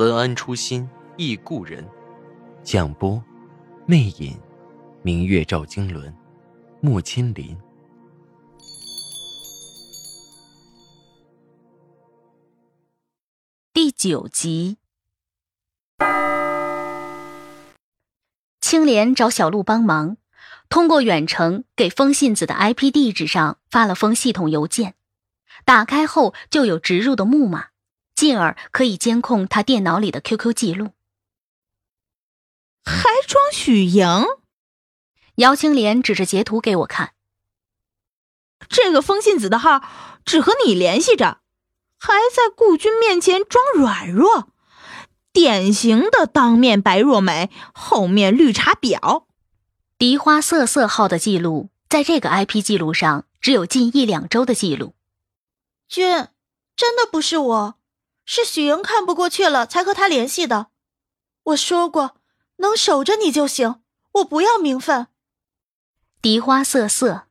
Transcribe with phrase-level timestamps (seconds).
[0.00, 1.86] 文安初心忆故人，
[2.62, 3.22] 蒋波，
[3.84, 4.34] 魅影，
[5.02, 6.10] 明月照经纶，
[6.80, 7.54] 木千林。
[13.74, 14.78] 第九集，
[18.62, 20.16] 青莲找小鹿帮忙，
[20.70, 24.94] 通过远程给风信子的 IP 地址上发了封系统邮件，
[25.66, 27.66] 打开后就有植入的木马。
[28.20, 30.90] 进而可以监控他电脑里的 QQ 记录，
[32.84, 34.04] 还装许莹？
[35.36, 37.14] 姚青莲指着截图给我看。
[38.68, 39.82] 这个风信子的号
[40.26, 41.40] 只和你联系着，
[41.96, 44.50] 还在顾军面前装软弱，
[45.32, 49.24] 典型的当面白若美，后面绿茶婊。
[49.96, 54.94] 荻花瑟瑟号的记录在这个 IP 记录上只有近一两周的记录。
[55.88, 56.28] 君，
[56.76, 57.79] 真的不是我。
[58.32, 60.70] 是许莹看不过去了，才和他联系的。
[61.42, 62.16] 我说过，
[62.58, 65.08] 能守着你就行，我不要名分。
[66.22, 67.26] 荻花瑟瑟，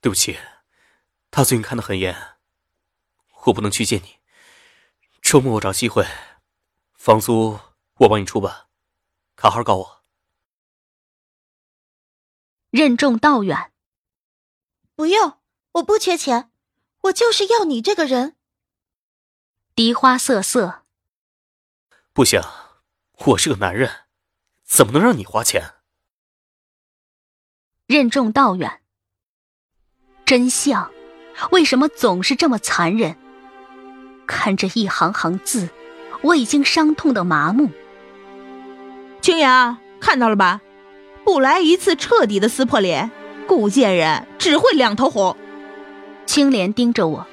[0.00, 0.38] 对不起，
[1.32, 2.38] 他最近看得很严，
[3.46, 4.20] 我不能去见你。
[5.20, 6.06] 周末我找机会，
[6.94, 7.58] 房租
[7.96, 8.68] 我帮你出吧，
[9.34, 10.04] 卡号告我。
[12.70, 13.72] 任重道远，
[14.94, 15.40] 不用，
[15.72, 16.52] 我不缺钱，
[17.00, 18.36] 我就是要你这个人。
[19.74, 20.82] 荻花瑟瑟，
[22.12, 22.42] 不行，
[23.24, 23.90] 我是个男人，
[24.66, 25.76] 怎么能让你花钱？
[27.86, 28.82] 任重道远，
[30.26, 30.92] 真相
[31.52, 33.16] 为什么总是这么残忍？
[34.26, 35.70] 看着一行行字，
[36.20, 37.70] 我已经伤痛的麻木。
[39.22, 40.60] 青阳看到了吧？
[41.24, 43.10] 不来一次彻底的撕破脸，
[43.48, 45.34] 顾贱人只会两头红。
[46.26, 47.26] 青莲盯着我。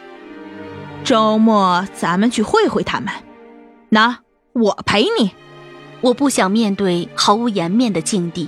[1.04, 3.12] 周末咱们去会会他们，
[3.90, 4.20] 那
[4.54, 5.32] 我陪你。
[6.02, 8.48] 我不想面对毫无颜面的境地，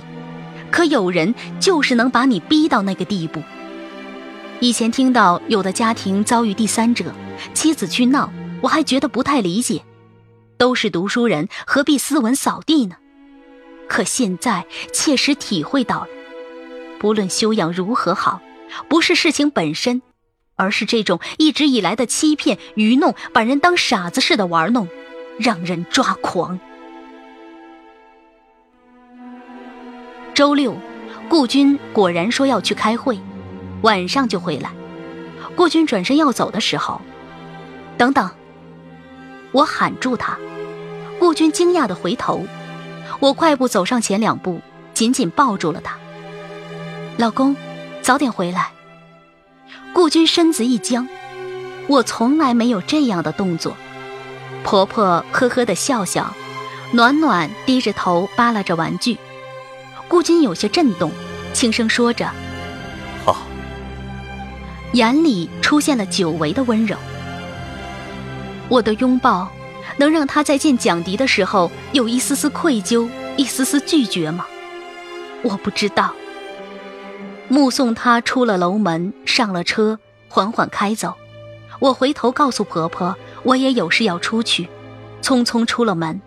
[0.70, 3.42] 可有人就是能把你逼到那个地步。
[4.60, 7.12] 以前听到有的家庭遭遇第三者，
[7.52, 8.32] 妻子去闹，
[8.62, 9.82] 我还觉得不太理解，
[10.56, 12.96] 都是读书人，何必斯文扫地呢？
[13.88, 16.08] 可现在切实体会到了，
[17.00, 18.40] 不论修养如何好，
[18.88, 20.00] 不是事情本身。
[20.56, 24.88] 而是这种一直以来的欺骗、愚弄，把人当傻子似的玩弄，
[25.38, 26.58] 让人抓狂。
[30.34, 30.76] 周六，
[31.28, 33.18] 顾军果然说要去开会，
[33.82, 34.70] 晚上就回来。
[35.54, 37.00] 顾军转身要走的时候，
[37.98, 38.30] 等等，
[39.52, 40.38] 我喊住他。
[41.18, 42.44] 顾军惊讶的回头，
[43.20, 44.60] 我快步走上前两步，
[44.94, 45.96] 紧紧抱住了他。
[47.18, 47.54] 老公，
[48.00, 48.72] 早点回来。
[49.92, 51.08] 顾军身子一僵，
[51.86, 53.76] 我从来没有这样的动作。
[54.64, 56.34] 婆婆呵呵的笑笑，
[56.92, 59.18] 暖暖低着头扒拉着玩具。
[60.08, 61.10] 顾军有些震动，
[61.52, 62.30] 轻声说着
[63.24, 63.42] ：“好。”
[64.92, 66.96] 眼里出现了久违的温柔。
[68.68, 69.50] 我的拥抱，
[69.96, 74.46] 能让他在见蒋迪的时候有一丝丝愧疚，一丝丝拒绝吗？
[75.42, 76.14] 我不知道。
[77.52, 81.14] 目送他出了楼门，上了车，缓缓开走。
[81.80, 84.70] 我回头告诉婆婆，我也有事要出去，
[85.20, 86.22] 匆匆出了门。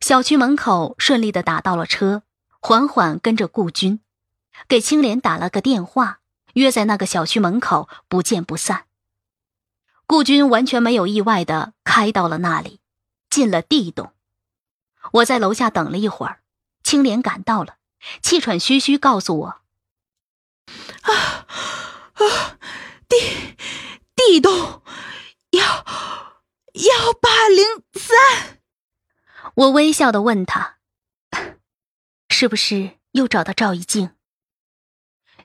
[0.00, 2.24] 小区门口顺利的打到了车，
[2.58, 4.00] 缓缓跟着顾军，
[4.66, 6.18] 给青莲打了个电话，
[6.54, 8.86] 约在那个小区门口不见不散。
[10.08, 12.80] 顾军完全没有意外的开到了那里。
[13.34, 14.12] 进了地洞，
[15.14, 16.44] 我在楼下等了一会儿，
[16.84, 17.78] 青莲赶到了，
[18.22, 19.46] 气喘吁吁告诉我
[21.02, 21.12] ：“啊
[22.12, 22.58] 啊，
[23.08, 23.56] 地
[24.14, 24.84] 地洞
[25.50, 25.60] 幺
[26.74, 28.60] 幺八零三。”
[29.56, 30.78] 我微笑的问他
[32.30, 34.14] ：“是不是又找到赵一静？”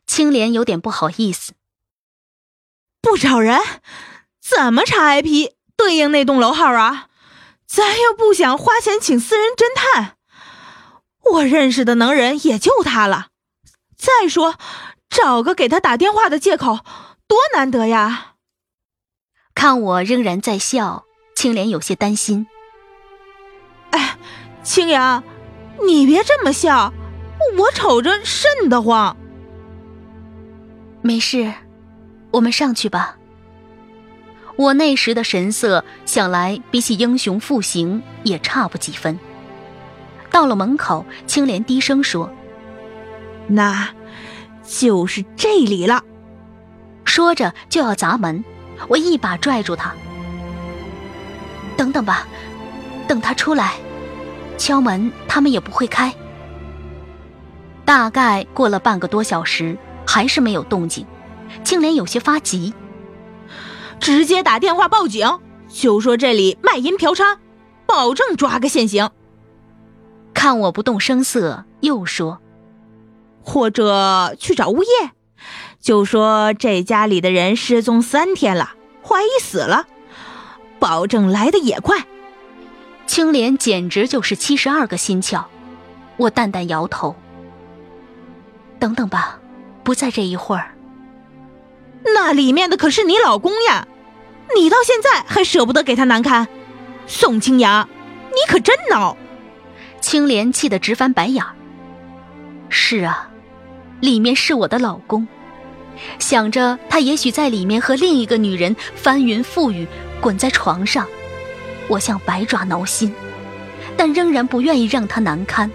[0.06, 1.54] 青莲有点不好意思
[3.02, 3.60] ：“不找人，
[4.40, 7.08] 怎么查 IP 对应那栋楼号啊？”
[7.70, 10.16] 咱又不想花钱请私人侦探，
[11.34, 13.28] 我认识的能人也就他了。
[13.96, 14.56] 再说，
[15.08, 16.80] 找个给他打电话的借口，
[17.28, 18.34] 多难得呀！
[19.54, 21.06] 看我仍然在笑，
[21.36, 22.48] 青莲有些担心。
[23.92, 24.18] 哎，
[24.64, 25.24] 青阳，
[25.86, 26.92] 你别这么笑，
[27.56, 29.16] 我瞅着瘆得慌。
[31.04, 31.54] 没事，
[32.32, 33.19] 我们上去吧。
[34.60, 39.18] 我那时的神色，想来比起英雄复行也差不几分。
[40.30, 42.30] 到了门口，青莲低声说
[43.48, 43.88] ：“那，
[44.68, 46.04] 就是这里了。”
[47.06, 48.44] 说着就要砸门，
[48.90, 49.94] 我一把拽住他
[51.78, 52.28] ：“等等吧，
[53.08, 53.76] 等他出来，
[54.58, 56.14] 敲门他们也不会开。”
[57.86, 61.06] 大概过了半个多小时，还是没有动静，
[61.64, 62.74] 青莲有些发急。
[64.00, 67.38] 直接打电话报警，就说这里卖淫嫖娼，
[67.86, 69.10] 保证抓个现行。
[70.34, 72.40] 看我不动声色，又说
[73.44, 75.12] ：“或者去找物业，
[75.82, 78.74] 就说这家里的人失踪三天了，
[79.04, 79.86] 怀疑死了，
[80.80, 82.06] 保证来的也快。”
[83.06, 85.44] 青莲简直就是七十二个心窍。
[86.18, 87.16] 我淡淡摇头
[88.80, 89.40] ：“等等吧，
[89.84, 90.74] 不在这一会儿。”
[92.14, 93.88] 那里面的可是你老公呀，
[94.56, 96.48] 你到现在还舍不得给他难堪，
[97.08, 97.88] 宋清扬，
[98.30, 99.16] 你可真孬！
[100.02, 101.56] 青莲气得直翻白眼儿。
[102.70, 103.30] 是啊，
[104.00, 105.28] 里面是我的老公，
[106.20, 109.88] 想着他也许在里面和另一个女人翻云覆雨，
[110.22, 111.08] 滚在床上，
[111.88, 113.14] 我像百爪挠心，
[113.98, 115.70] 但仍然不愿意让他难堪，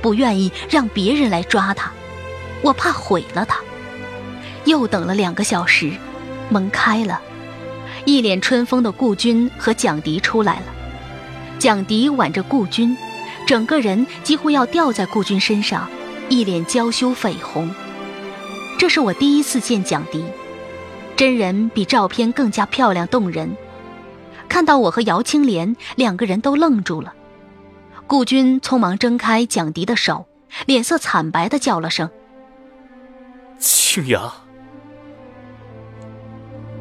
[0.00, 1.92] 不愿意让别人来抓他，
[2.62, 3.58] 我怕毁了他。
[4.64, 5.92] 又等了两个小时，
[6.48, 7.20] 门开了，
[8.04, 10.66] 一脸春风的顾军和蒋迪出来了。
[11.58, 12.96] 蒋迪挽着顾军，
[13.46, 15.88] 整个人几乎要吊在顾军身上，
[16.28, 17.68] 一脸娇羞绯红。
[18.78, 20.24] 这是我第一次见蒋迪，
[21.16, 23.56] 真人比照片更加漂亮动人。
[24.48, 27.12] 看到我和姚青莲两个人都愣住了，
[28.06, 30.26] 顾军匆忙挣开蒋迪的手，
[30.64, 32.08] 脸色惨白的叫了声
[33.58, 34.32] ：“青阳。”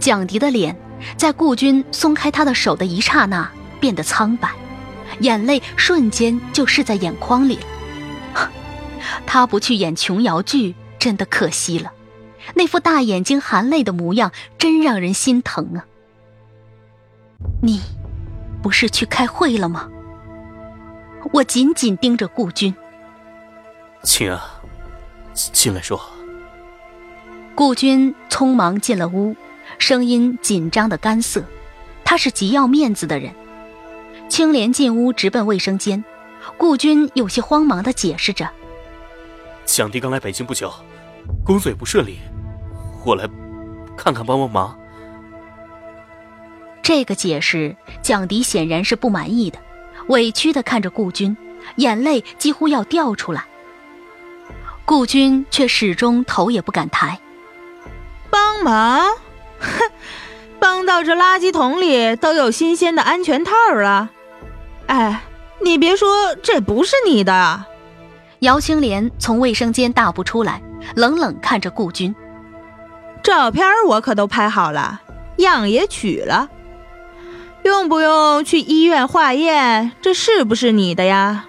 [0.07, 0.73] 蒋迪的脸，
[1.17, 4.49] 在顾军松开他的手的一刹那变得苍白，
[5.19, 8.49] 眼泪瞬间就湿在眼眶里了。
[9.27, 11.91] 他不去演琼瑶剧，真的可惜了。
[12.53, 15.83] 那副大眼睛含泪的模样，真让人心疼啊！
[17.61, 17.81] 你，
[18.63, 19.89] 不是去开会了吗？
[21.33, 22.73] 我紧紧盯着顾军。
[24.03, 24.39] 青儿，
[25.33, 25.99] 进来说。
[27.53, 29.35] 顾军匆忙进了屋。
[29.77, 31.43] 声音紧张的干涩，
[32.03, 33.33] 他是极要面子的人。
[34.29, 36.03] 青莲进屋直奔卫生间，
[36.57, 38.49] 顾军有些慌忙的解释着
[39.65, 40.73] ：“蒋迪刚来北京不久，
[41.45, 42.19] 工作也不顺利，
[43.05, 43.25] 我来
[43.95, 44.77] 看看帮帮忙。”
[46.83, 49.59] 这个解释，蒋迪显然是不满意的，
[50.07, 51.35] 委屈的看着顾军，
[51.75, 53.45] 眼泪几乎要掉出来。
[54.85, 57.19] 顾军却始终头也不敢抬，
[58.29, 59.05] 帮忙。
[59.59, 59.91] 哼，
[60.59, 64.09] 帮到这垃圾桶里都有新鲜的安全套了。
[64.87, 65.23] 哎，
[65.61, 67.65] 你别说，这不是你的。
[68.39, 70.61] 姚青莲从卫生间大步出来，
[70.95, 72.15] 冷冷看着顾军。
[73.23, 75.01] 照片我可都拍好了，
[75.37, 76.49] 样也取了，
[77.63, 79.91] 用不用去医院化验？
[80.01, 81.46] 这是不是你的呀？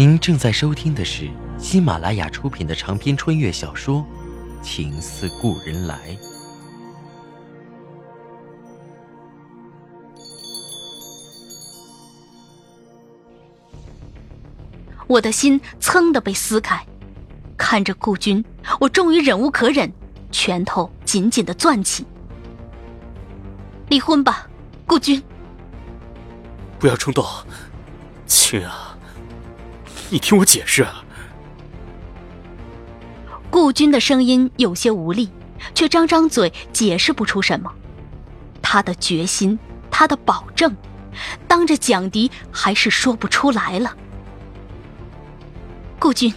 [0.00, 1.28] 您正在收听的是
[1.58, 4.02] 喜马拉雅出品的长篇穿越小说
[4.64, 5.94] 《情似故人来》。
[15.06, 16.82] 我的心噌的被撕开，
[17.58, 18.42] 看着顾军，
[18.80, 19.92] 我终于忍无可忍，
[20.32, 22.06] 拳头紧紧的攥起。
[23.90, 24.48] 离婚吧，
[24.86, 25.22] 顾军。
[26.78, 27.22] 不要冲动，
[28.26, 28.89] 亲啊。
[30.10, 31.04] 你听我解释啊。
[33.50, 35.30] 顾军的声音有些无力，
[35.74, 37.72] 却张张嘴解释不出什么。
[38.62, 39.58] 他的决心，
[39.90, 40.76] 他的保证，
[41.48, 43.96] 当着蒋迪还是说不出来了。
[45.98, 46.32] 顾军，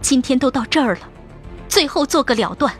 [0.00, 1.00] 今天都到这儿了，
[1.68, 2.72] 最后做个了断。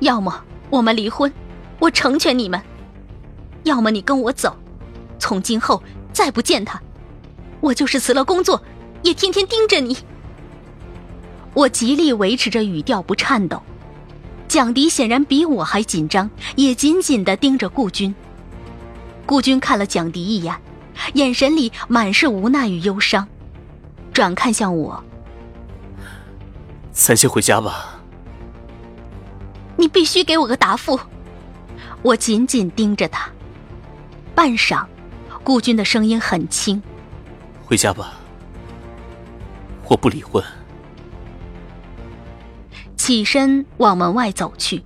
[0.00, 1.32] 要么我们离婚，
[1.78, 2.60] 我成全你们；
[3.64, 4.56] 要么你跟我走，
[5.18, 6.80] 从今后再不见他。
[7.60, 8.62] 我就是辞了工作，
[9.02, 9.96] 也天天盯着你。
[11.54, 13.62] 我极力维持着语调不颤抖。
[14.48, 18.14] 蒋迪显然比我还紧张，也紧紧的盯着顾军。
[19.24, 20.54] 顾军看了蒋迪一眼，
[21.14, 23.26] 眼神里满是无奈与忧伤，
[24.12, 25.02] 转看向我
[26.92, 28.00] ：“咱先回家吧。”
[29.76, 30.98] 你必须给我个答复。
[32.02, 33.28] 我紧紧盯着他。
[34.34, 34.84] 半晌，
[35.42, 36.80] 顾军的声音很轻
[37.66, 38.14] ：“回家吧，
[39.88, 40.42] 我不离婚。”
[42.96, 44.84] 起身往门外走去。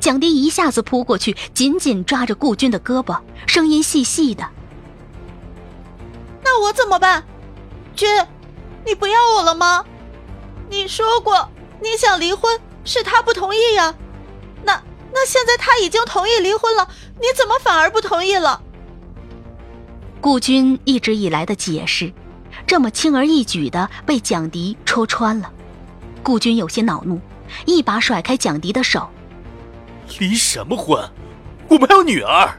[0.00, 4.48] 蒋迪一下子扑过去，紧紧抓着顾军的胳膊，声音细细的
[6.42, 7.24] ：“那我怎么办？
[7.94, 8.08] 军，
[8.84, 9.84] 你不要我了吗？
[10.70, 11.48] 你说过
[11.80, 13.94] 你想离婚，是他不同意呀。
[14.64, 14.82] 那
[15.12, 16.88] 那现在他已经同意离婚了，
[17.20, 18.62] 你怎么反而不同意了？”
[20.24, 22.10] 顾军一直以来的解释，
[22.66, 25.52] 这么轻而易举的被蒋迪戳穿了，
[26.22, 27.20] 顾军有些恼怒，
[27.66, 29.06] 一把甩开蒋迪的手。
[30.18, 31.06] 离什么婚？
[31.68, 32.58] 我们还有女儿。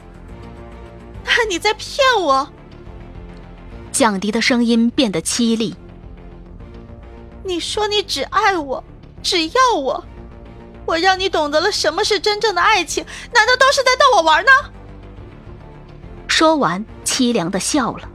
[1.25, 2.47] 那你在骗我？
[3.91, 5.75] 蒋迪的声音变得凄厉。
[7.43, 8.83] 你说你只爱我，
[9.23, 10.05] 只要我，
[10.85, 13.03] 我让你懂得了什么是真正的爱情，
[13.33, 14.51] 难道都是在逗我玩呢？
[16.27, 18.09] 说完，凄凉的笑了。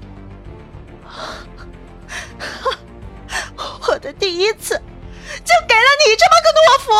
[3.88, 6.90] 我的第一次，就给了你这么个懦夫。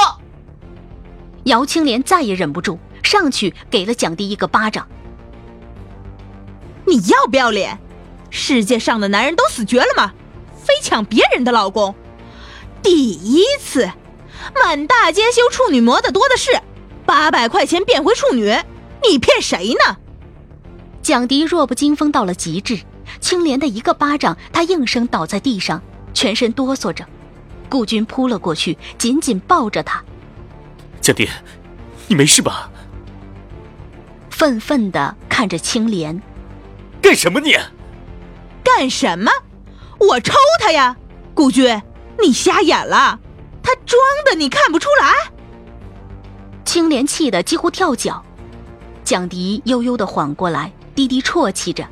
[1.45, 4.89] 姚青莲再也忍不住，上去给了蒋迪一个巴掌。
[6.87, 7.79] 你要不要脸？
[8.31, 10.15] 世界上的男人都死绝了吗？
[10.57, 11.95] 非抢别人的老公？
[12.83, 13.91] 第一次，
[14.55, 16.59] 满大街修处女膜的多的是，
[17.05, 18.57] 八百块钱变回处女，
[19.07, 19.99] 你骗谁呢？
[21.03, 22.79] 蒋迪弱不禁风到了极致，
[23.21, 25.81] 青莲的一个巴掌，他应声倒在地上，
[26.13, 27.05] 全身哆嗦着。
[27.69, 30.03] 顾军扑了过去，紧紧抱着他。
[31.01, 31.29] 蒋迪，
[32.09, 32.71] 你没事吧？
[34.29, 36.21] 愤愤的看着青莲，
[37.01, 37.57] 干什么你？
[38.63, 39.31] 干什么？
[39.99, 40.97] 我抽他呀！
[41.35, 41.81] 顾军，
[42.21, 43.19] 你瞎眼了？
[43.63, 45.13] 他装的，你看不出来？
[46.65, 48.23] 青莲气得几乎跳脚。
[49.05, 51.87] 蒋迪悠悠的缓过来，低低啜泣着：“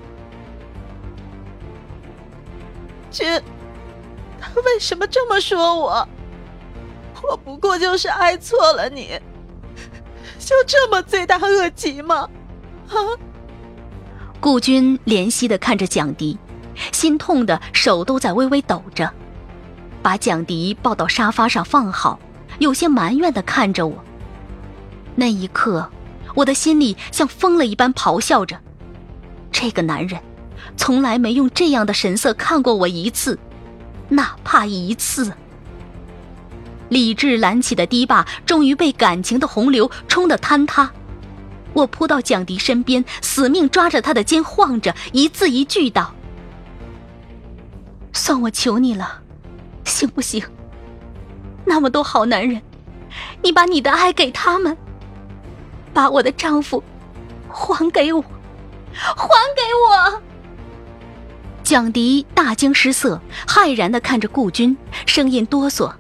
[3.11, 3.41] 君，
[4.39, 6.07] 他为什么这么说我？”
[7.27, 9.19] 我不过就是爱错了你，
[10.39, 12.29] 就这么罪大恶极吗？
[12.89, 12.97] 啊！
[14.41, 16.39] 顾军怜惜的看着蒋迪，
[16.93, 19.11] 心痛的手都在微微抖着，
[20.03, 22.21] 把蒋迪抱到沙发上放好，
[22.59, 24.05] 有些埋怨的看着我。
[25.17, 25.91] 那一刻，
[26.35, 28.61] 我的心里像疯了一般咆哮着：
[29.61, 30.21] 这个男人，
[30.77, 33.37] 从来没用这样的神色看过我一次，
[34.09, 35.33] 哪怕一次。
[36.89, 40.89] 理智燃起的堤坝终于被感情的洪流冲得坍塌，
[41.73, 46.15] 我扑到蒋迪身边，死命抓着他的肩晃着，一字一句道
[48.15, 49.21] ：“算我求你了，
[49.83, 50.41] 行不行？
[51.65, 52.63] 那么多好男人，
[53.43, 54.77] 你把你的爱给他们，
[55.93, 56.81] 把我的丈夫
[57.49, 58.25] 还给我，
[58.95, 60.23] 还给我！”
[61.63, 65.93] 蒋迪大惊失色，骇然的看着顾军，声音哆嗦。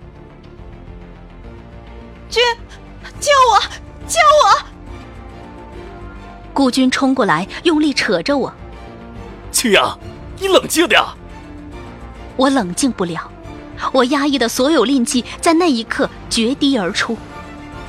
[2.30, 2.42] 军，
[3.20, 3.60] 救我！
[4.06, 4.66] 救我！
[6.54, 8.52] 顾军冲过来，用力扯着我。
[9.52, 9.98] 青阳，
[10.38, 11.02] 你冷静点。
[12.36, 13.30] 我冷静不了，
[13.92, 17.16] 我压抑的所有戾气在那一刻决堤而出，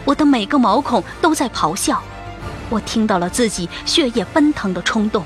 [0.04, 2.02] 我的每个毛孔都在咆哮。
[2.70, 5.26] 我听到了自己血液奔腾的冲动。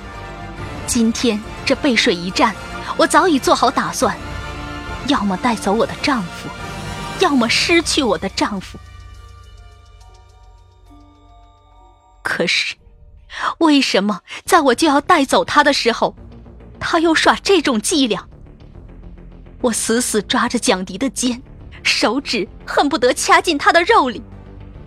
[0.87, 2.55] 今天这背水一战，
[2.97, 4.17] 我早已做好打算：
[5.07, 6.49] 要么带走我的丈夫，
[7.19, 8.77] 要么失去我的丈夫。
[12.21, 12.75] 可是，
[13.59, 16.15] 为什么在我就要带走他的时候，
[16.79, 18.27] 他又耍这种伎俩？
[19.61, 21.41] 我死死抓着蒋迪的肩，
[21.83, 24.21] 手指恨不得掐进他的肉里，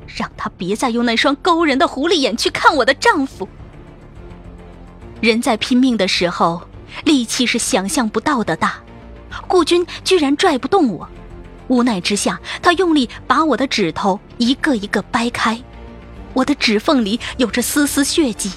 [0.06, 3.48] 让他别再用那双勾人的狐狸眼去看我的丈夫。
[5.20, 6.62] 人在拼命的时候，
[7.04, 8.74] 力气是想象不到的大。
[9.46, 11.08] 顾军居然拽不动我，
[11.68, 15.60] 无奈之下，他用力把我的指头一个一个掰开。
[16.32, 18.52] 我的指缝里有着丝丝血迹，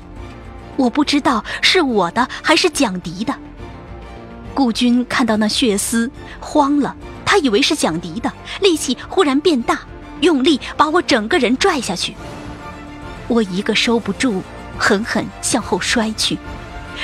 [0.76, 3.34] 我不知道是我的还是蒋迪的。
[4.54, 9.80] 顾军看到那血丝，慌了，他以为是蒋迪的，力气忽然变大，
[10.22, 12.16] 用力把我整个人拽下去。
[13.28, 14.42] 我一个收不住，
[14.78, 16.38] 狠狠向后摔去，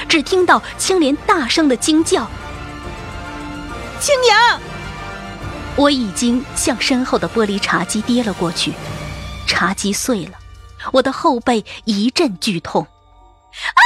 [0.08, 2.28] 只听到青莲大声的惊叫
[4.00, 4.60] ：“青阳！”
[5.78, 8.74] 我已经向身后的玻璃茶几跌了过去，
[9.46, 10.32] 茶几碎了。
[10.94, 13.82] 我的后背一阵剧痛，啊！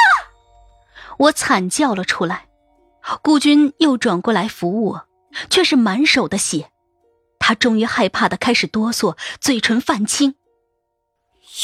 [1.17, 2.45] 我惨叫了出来。
[3.21, 5.07] 顾军又转过来扶我，
[5.49, 6.69] 却是满手的血。
[7.49, 10.35] 他终于害怕的开始哆嗦，嘴唇泛青。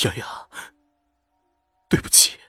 [0.04, 0.50] 瑶瑶，
[1.88, 2.40] 对不起。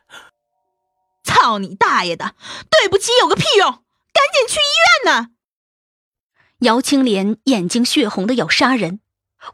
[1.22, 2.34] 操你大爷的！
[2.70, 3.70] 对不起有个屁用！
[3.70, 5.32] 赶紧去医院呢！
[6.60, 9.00] 姚青莲眼睛血红的要杀人，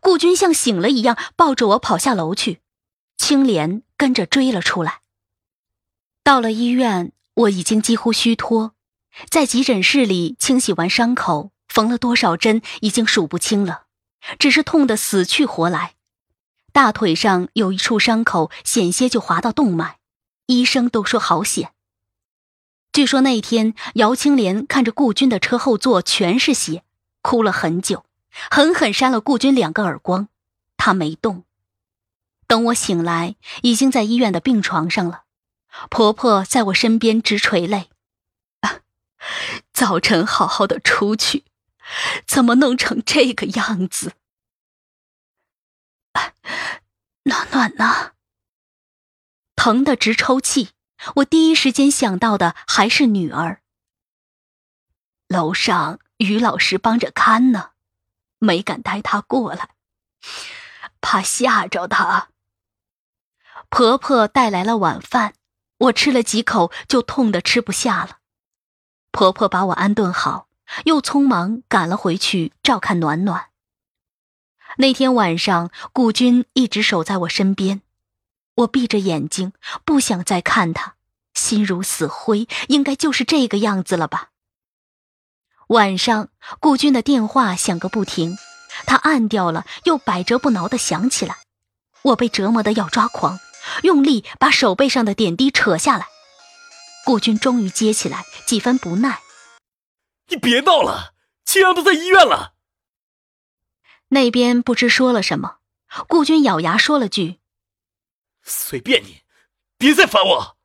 [0.01, 2.61] 顾军像醒了一样抱着我跑下楼去，
[3.17, 5.01] 青莲跟着追了出来。
[6.23, 8.77] 到了医院，我已经几乎虚脱，
[9.29, 13.85] 在急诊室里清洗完伤口，缝了多少针已经数不清了，
[14.39, 15.95] 只是痛得死去活来。
[16.71, 19.97] 大腿上有一处伤口，险些就划到动脉。
[20.45, 21.73] 医生都说好险。
[22.93, 26.85] 据说那天姚青莲看着顾军的车后座全是血，
[27.23, 28.05] 哭了很久，
[28.51, 30.29] 狠狠扇了顾军两个耳光，
[30.77, 31.45] 他没动。
[32.47, 35.23] 等我醒来，已经在医院的病床上了。
[35.89, 37.89] 婆婆在我身边直垂泪。
[39.73, 41.45] 早晨好好的出去，
[42.27, 44.15] 怎么弄成这个样子？
[47.25, 48.13] 暖暖呢？
[49.55, 50.71] 疼得直抽泣，
[51.17, 53.63] 我第一时间想到的还是女儿。
[55.29, 57.71] 楼上于老师帮着看呢，
[58.39, 59.71] 没敢带她过来，
[61.01, 62.31] 怕吓着她。
[63.71, 65.35] 婆婆带来了晚饭，
[65.79, 68.19] 我吃了几口就痛得吃不下了。
[69.13, 70.49] 婆婆把我安顿好，
[70.85, 73.47] 又匆忙赶了回去照看暖暖。
[74.79, 77.83] 那天晚上，顾军一直守在我身边。
[78.55, 79.53] 我闭着眼睛，
[79.85, 80.95] 不想再看他，
[81.35, 84.31] 心如死灰，应该就是这个样子了吧。
[85.69, 86.29] 晚上，
[86.61, 88.37] 顾军的电话响个不停，
[88.87, 91.39] 他按掉了，又百折不挠的响起来。
[92.03, 93.39] 我被折磨的要抓狂，
[93.83, 96.09] 用力把手背上的点滴扯下来。
[97.05, 99.21] 顾军终于接起来，几分不耐
[100.29, 102.55] ：“你别闹了，青阳都在医院了。”
[104.09, 105.59] 那边不知说了什么，
[106.09, 107.41] 顾军咬牙说了句。
[108.43, 109.23] 随便你，
[109.79, 110.59] 别再烦我。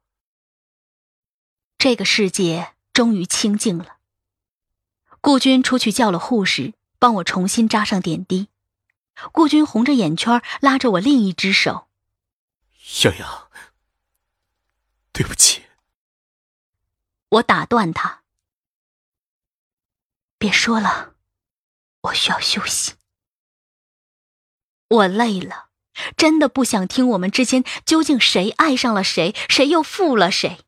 [1.77, 3.97] 这个世界终于清静了。
[5.21, 8.49] 顾军出去叫了护士，帮我重新扎上点滴。
[9.31, 11.87] 顾军红着眼圈，拉着我另一只手
[13.03, 13.49] ：“洋洋，
[15.11, 15.63] 对不起。”
[17.29, 18.23] 我打断他
[20.37, 21.13] ：“别说了，
[22.01, 22.93] 我需要休息。
[24.89, 25.65] 我累了。”
[26.15, 30.59] 真的不想听我们之间究竟谁爱上了谁，谁又负了谁。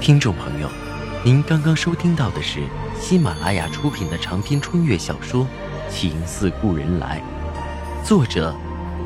[0.00, 0.70] 听众朋友，
[1.24, 2.62] 您刚刚收听到的是
[3.00, 5.44] 喜马拉雅出品的长篇穿越小说
[5.90, 7.20] 《情似故人来》，
[8.06, 8.54] 作者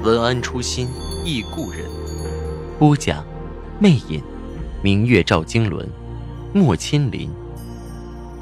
[0.03, 0.91] 文安初心
[1.25, 1.91] 忆故人，
[2.79, 3.25] 播讲
[3.81, 4.23] 魅影，
[4.83, 5.89] 明月照经纶，
[6.53, 7.31] 莫千林。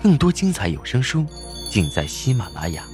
[0.03, 1.27] 更多精彩有声书
[1.71, 2.85] 尽在喜马拉雅。